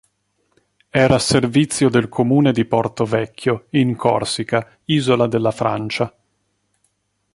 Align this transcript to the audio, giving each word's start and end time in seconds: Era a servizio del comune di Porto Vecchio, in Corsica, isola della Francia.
Era 0.89 1.13
a 1.13 1.19
servizio 1.19 1.87
del 1.87 2.09
comune 2.09 2.51
di 2.51 2.65
Porto 2.65 3.05
Vecchio, 3.05 3.67
in 3.73 3.95
Corsica, 3.95 4.67
isola 4.85 5.27
della 5.27 5.51
Francia. 5.51 6.11